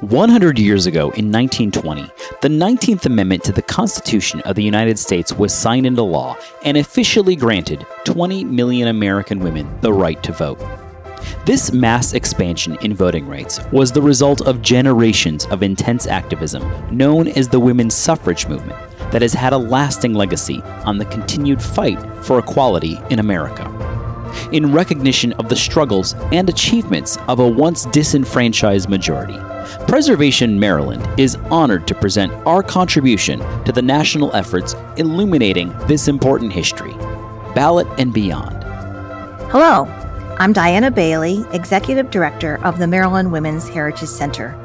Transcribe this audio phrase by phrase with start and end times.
[0.00, 2.02] 100 years ago in 1920,
[2.40, 6.76] the 19th Amendment to the Constitution of the United States was signed into law and
[6.76, 10.60] officially granted 20 million American women the right to vote.
[11.46, 16.62] This mass expansion in voting rights was the result of generations of intense activism
[16.96, 18.78] known as the women's suffrage movement
[19.10, 23.67] that has had a lasting legacy on the continued fight for equality in America.
[24.52, 29.38] In recognition of the struggles and achievements of a once disenfranchised majority,
[29.86, 36.52] Preservation Maryland is honored to present our contribution to the national efforts illuminating this important
[36.52, 36.94] history.
[37.54, 38.62] Ballot and Beyond.
[39.50, 39.84] Hello,
[40.38, 44.56] I'm Diana Bailey, Executive Director of the Maryland Women's Heritage Center.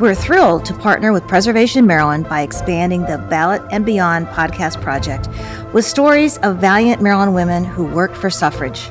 [0.00, 5.28] We're thrilled to partner with Preservation Maryland by expanding the Ballot and Beyond podcast project
[5.72, 8.90] with stories of valiant Maryland women who worked for suffrage.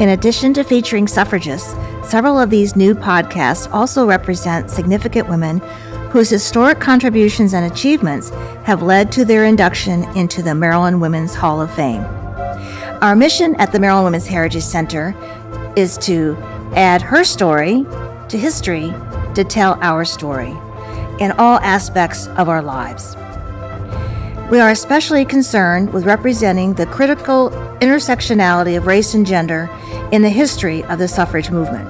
[0.00, 1.74] In addition to featuring suffragists,
[2.08, 5.60] several of these new podcasts also represent significant women
[6.10, 8.30] whose historic contributions and achievements
[8.64, 12.02] have led to their induction into the Maryland Women's Hall of Fame.
[13.00, 15.14] Our mission at the Maryland Women's Heritage Center
[15.76, 16.36] is to
[16.74, 17.86] add her story
[18.28, 18.92] to history
[19.34, 20.56] to tell our story
[21.20, 23.14] in all aspects of our lives.
[24.50, 29.70] We are especially concerned with representing the critical intersectionality of race and gender
[30.10, 31.88] in the history of the suffrage movement.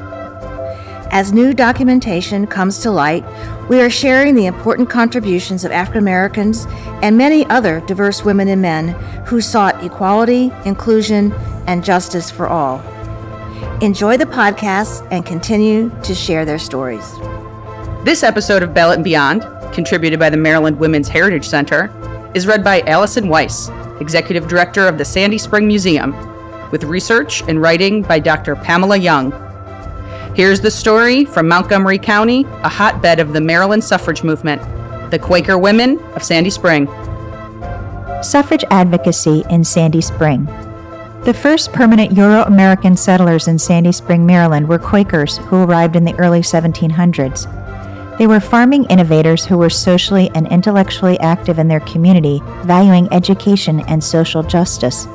[1.11, 3.25] As new documentation comes to light,
[3.71, 6.67] we are sharing the important contributions of African Americans
[7.01, 8.91] and many other diverse women and men
[9.25, 11.33] who sought equality, inclusion,
[11.67, 12.81] and justice for all.
[13.81, 17.11] Enjoy the podcast and continue to share their stories.
[18.05, 21.91] This episode of Ballot and Beyond, contributed by the Maryland Women's Heritage Center,
[22.35, 26.15] is read by Allison Weiss, Executive Director of the Sandy Spring Museum,
[26.71, 28.57] with research and writing by Dr.
[28.57, 29.33] Pamela Young.
[30.35, 34.63] Here's the story from Montgomery County, a hotbed of the Maryland suffrage movement,
[35.11, 36.87] the Quaker women of Sandy Spring.
[38.23, 40.47] Suffrage advocacy in Sandy Spring.
[41.25, 46.05] The first permanent Euro American settlers in Sandy Spring, Maryland were Quakers who arrived in
[46.05, 47.47] the early 1700s.
[48.21, 53.81] They were farming innovators who were socially and intellectually active in their community, valuing education
[53.89, 55.07] and social justice.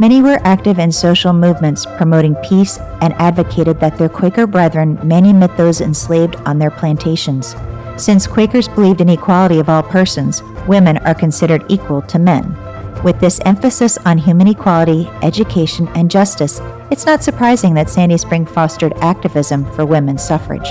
[0.00, 5.56] Many were active in social movements promoting peace and advocated that their Quaker brethren manumit
[5.56, 7.54] those enslaved on their plantations.
[7.96, 12.56] Since Quakers believed in equality of all persons, women are considered equal to men.
[13.04, 18.44] With this emphasis on human equality, education, and justice, it's not surprising that Sandy Spring
[18.44, 20.68] fostered activism for women's suffrage.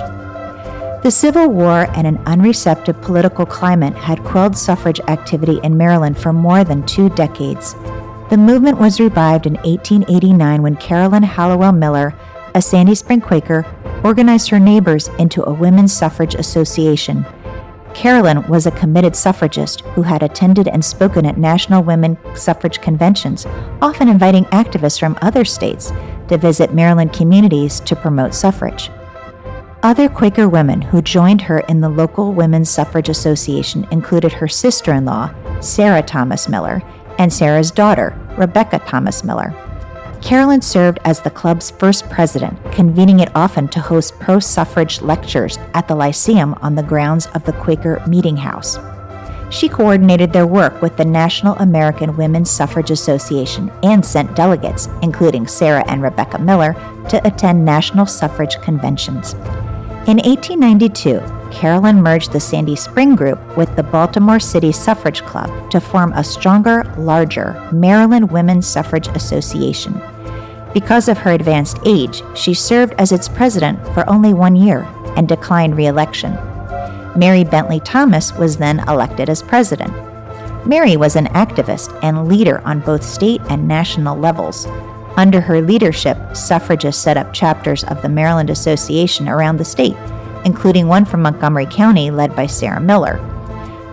[1.03, 6.31] The Civil War and an unreceptive political climate had quelled suffrage activity in Maryland for
[6.31, 7.73] more than two decades.
[8.29, 12.15] The movement was revived in 1889 when Carolyn Hallowell Miller,
[12.55, 13.65] a Sandy Spring Quaker,
[14.05, 17.25] organized her neighbors into a women's suffrage association.
[17.93, 23.45] Carolyn was a committed suffragist who had attended and spoken at national women suffrage conventions,
[23.81, 25.91] often inviting activists from other states
[26.29, 28.89] to visit Maryland communities to promote suffrage.
[29.83, 34.93] Other Quaker women who joined her in the local Women's Suffrage Association included her sister
[34.93, 35.29] in law,
[35.59, 36.81] Sarah Thomas Miller,
[37.19, 39.53] and Sarah's daughter, Rebecca Thomas Miller.
[40.21, 45.59] Carolyn served as the club's first president, convening it often to host pro suffrage lectures
[45.73, 48.79] at the Lyceum on the grounds of the Quaker Meeting House.
[49.49, 55.45] She coordinated their work with the National American Women's Suffrage Association and sent delegates, including
[55.45, 56.73] Sarah and Rebecca Miller,
[57.09, 59.35] to attend national suffrage conventions.
[60.05, 65.79] In 1892, Carolyn merged the Sandy Spring Group with the Baltimore City Suffrage Club to
[65.79, 70.01] form a stronger, larger Maryland Women's Suffrage Association.
[70.73, 74.81] Because of her advanced age, she served as its president for only one year
[75.15, 76.33] and declined re election.
[77.15, 79.93] Mary Bentley Thomas was then elected as president.
[80.67, 84.67] Mary was an activist and leader on both state and national levels,
[85.17, 89.97] under her leadership, suffragists set up chapters of the Maryland Association around the state,
[90.45, 93.19] including one from Montgomery County led by Sarah Miller.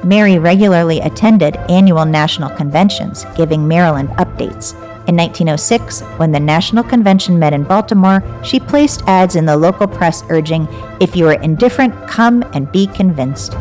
[0.02, 4.72] Mary regularly attended annual national conventions, giving Maryland updates.
[5.08, 9.86] In 1906, when the National Convention met in Baltimore, she placed ads in the local
[9.86, 10.68] press urging,
[11.00, 13.54] If you are indifferent, come and be convinced.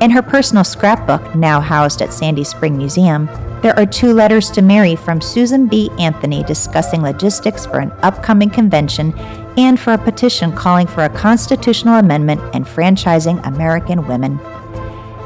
[0.00, 3.28] In her personal scrapbook, now housed at Sandy Spring Museum,
[3.62, 5.88] there are two letters to Mary from Susan B.
[5.96, 9.16] Anthony discussing logistics for an upcoming convention
[9.56, 14.40] and for a petition calling for a constitutional amendment and franchising American women.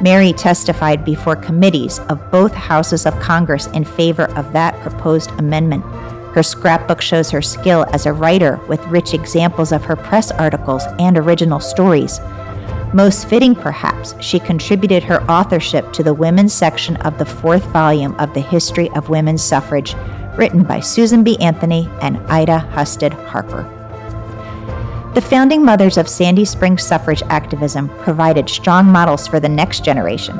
[0.02, 5.82] Mary testified before committees of both houses of Congress in favor of that proposed amendment.
[6.34, 10.84] Her scrapbook shows her skill as a writer with rich examples of her press articles
[10.98, 12.20] and original stories.
[12.96, 18.14] Most fitting, perhaps, she contributed her authorship to the women's section of the fourth volume
[18.14, 19.94] of the History of Women's Suffrage,
[20.38, 21.36] written by Susan B.
[21.38, 23.70] Anthony and Ida Husted Harper.
[25.12, 30.38] The founding mothers of Sandy Springs suffrage activism provided strong models for the next generation.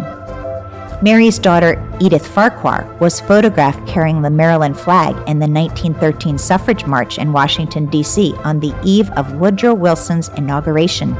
[1.02, 7.18] Mary's daughter, Edith Farquhar, was photographed carrying the Maryland flag in the 1913 suffrage march
[7.18, 11.14] in Washington, D.C., on the eve of Woodrow Wilson's inauguration.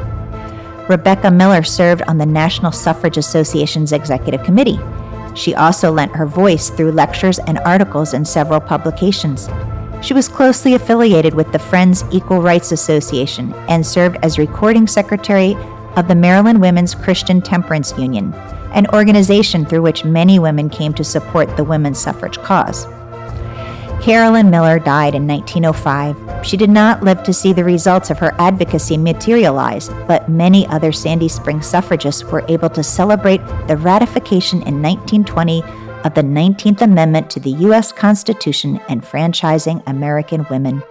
[0.88, 4.79] Rebecca Miller served on the National Suffrage Association's executive committee.
[5.35, 9.49] She also lent her voice through lectures and articles in several publications.
[10.00, 15.56] She was closely affiliated with the Friends Equal Rights Association and served as recording secretary
[15.97, 18.32] of the Maryland Women's Christian Temperance Union,
[18.73, 22.87] an organization through which many women came to support the women's suffrage cause.
[24.06, 26.47] Carolyn Miller died in 1905.
[26.47, 30.93] She did not live to see the results of her advocacy materialize, but many other
[30.93, 35.61] Sandy Spring suffragists were able to celebrate the ratification in 1920
[36.05, 37.91] of the 19th Amendment to the U.S.
[37.91, 40.85] Constitution enfranchising American women.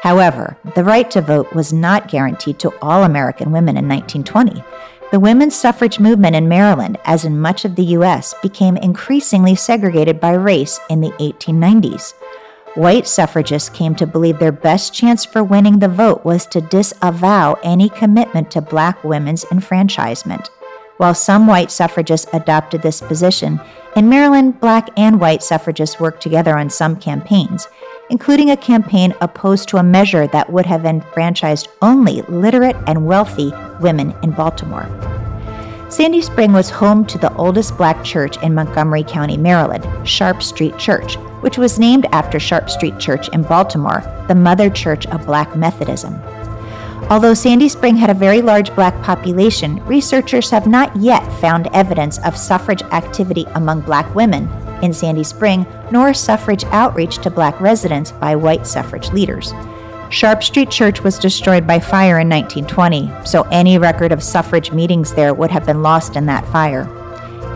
[0.00, 4.64] However, the right to vote was not guaranteed to all American women in 1920.
[5.10, 10.20] The women's suffrage movement in Maryland, as in much of the U.S., became increasingly segregated
[10.20, 12.14] by race in the 1890s.
[12.76, 17.54] White suffragists came to believe their best chance for winning the vote was to disavow
[17.64, 20.48] any commitment to black women's enfranchisement.
[20.98, 23.60] While some white suffragists adopted this position,
[23.96, 27.66] in Maryland, black and white suffragists worked together on some campaigns,
[28.10, 33.52] including a campaign opposed to a measure that would have enfranchised only literate and wealthy
[33.80, 34.88] women in Baltimore.
[35.90, 40.78] Sandy Spring was home to the oldest black church in Montgomery County, Maryland, Sharp Street
[40.78, 45.56] Church, which was named after Sharp Street Church in Baltimore, the mother church of black
[45.56, 46.14] Methodism.
[47.10, 52.18] Although Sandy Spring had a very large black population, researchers have not yet found evidence
[52.20, 54.48] of suffrage activity among black women
[54.82, 59.52] in Sandy Spring, nor suffrage outreach to black residents by white suffrage leaders.
[60.10, 65.14] Sharp Street Church was destroyed by fire in 1920, so any record of suffrage meetings
[65.14, 66.88] there would have been lost in that fire.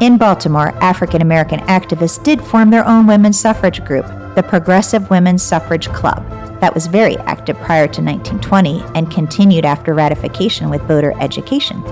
[0.01, 5.43] In Baltimore, African American activists did form their own women's suffrage group, the Progressive Women's
[5.43, 6.25] Suffrage Club
[6.65, 11.83] that was very active prior to 1920 and continued after ratification with voter education.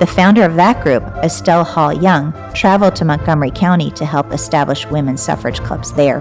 [0.00, 4.86] The founder of that group, Estelle Hall Young, traveled to Montgomery County to help establish
[4.86, 6.20] women's suffrage clubs there.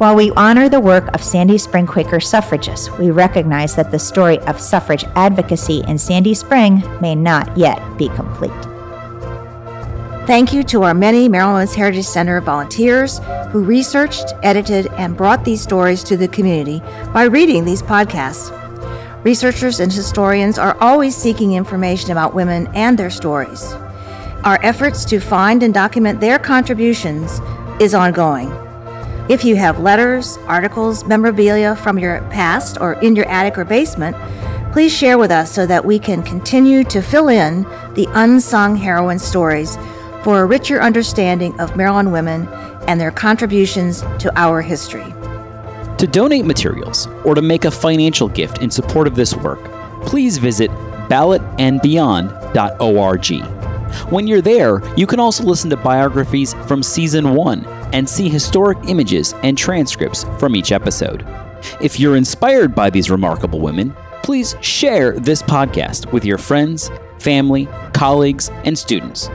[0.00, 4.38] While we honor the work of Sandy Spring Quaker suffragists, we recognize that the story
[4.38, 8.50] of suffrage advocacy in Sandy Spring may not yet be complete.
[10.26, 13.20] Thank you to our many Maryland Women's Heritage Center volunteers
[13.50, 16.80] who researched, edited, and brought these stories to the community
[17.12, 18.56] by reading these podcasts.
[19.22, 23.70] Researchers and historians are always seeking information about women and their stories.
[24.44, 27.38] Our efforts to find and document their contributions
[27.82, 28.50] is ongoing.
[29.30, 34.16] If you have letters, articles, memorabilia from your past or in your attic or basement,
[34.72, 37.62] please share with us so that we can continue to fill in
[37.94, 39.76] the unsung heroine stories
[40.24, 42.48] for a richer understanding of Maryland women
[42.88, 45.14] and their contributions to our history.
[45.98, 49.62] To donate materials or to make a financial gift in support of this work,
[50.06, 50.72] please visit
[51.08, 53.44] ballotandbeyond.org.
[54.10, 58.78] When you're there, you can also listen to biographies from season one and see historic
[58.88, 61.26] images and transcripts from each episode.
[61.80, 67.68] If you're inspired by these remarkable women, please share this podcast with your friends, family,
[67.92, 69.28] colleagues, and students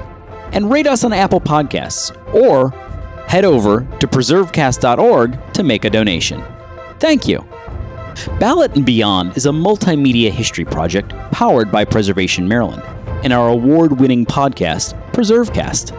[0.55, 2.69] and rate us on Apple Podcasts, or
[3.27, 6.41] head over to preservecast.org to make a donation.
[7.00, 7.45] Thank you.
[8.39, 12.81] Ballot and Beyond is a multimedia history project powered by Preservation Maryland
[13.24, 15.91] and our award winning podcast, PreserveCast.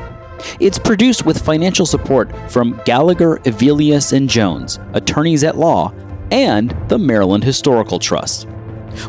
[0.61, 5.93] It's produced with financial support from Gallagher, Evelius, and Jones, attorneys at law,
[6.31, 8.49] and the Maryland Historical Trust.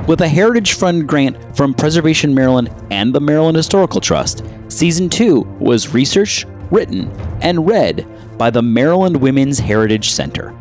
[0.08, 5.42] With a Heritage Fund grant from Preservation Maryland and the Maryland Historical Trust, Season 2
[5.60, 7.10] was researched, written,
[7.42, 8.06] and read
[8.38, 10.54] by the Maryland Women's Heritage Center.